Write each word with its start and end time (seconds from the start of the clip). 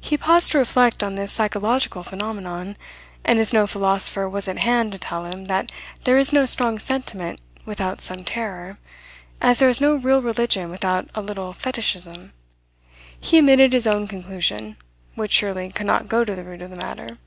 He 0.00 0.16
paused 0.18 0.50
to 0.50 0.58
reflect 0.58 1.00
on 1.04 1.14
this 1.14 1.30
psychological 1.30 2.02
phenomenon, 2.02 2.76
and 3.22 3.38
as 3.38 3.52
no 3.52 3.68
philosopher 3.68 4.28
was 4.28 4.48
at 4.48 4.58
hand 4.58 4.90
to 4.90 4.98
tell 4.98 5.26
him 5.26 5.44
that 5.44 5.70
there 6.02 6.18
is 6.18 6.32
no 6.32 6.44
strong 6.44 6.80
sentiment 6.80 7.40
without 7.64 8.00
some 8.00 8.24
terror, 8.24 8.78
as 9.40 9.60
there 9.60 9.68
is 9.70 9.80
no 9.80 9.94
real 9.94 10.20
religion 10.22 10.70
without 10.70 11.08
a 11.14 11.22
little 11.22 11.52
fetishism, 11.52 12.32
he 13.20 13.38
emitted 13.38 13.72
his 13.72 13.86
own 13.86 14.08
conclusion, 14.08 14.76
which 15.14 15.34
surely 15.34 15.70
could 15.70 15.86
not 15.86 16.08
go 16.08 16.24
to 16.24 16.34
the 16.34 16.42
root 16.42 16.60
of 16.60 16.70
the 16.70 16.74
matter. 16.74 17.18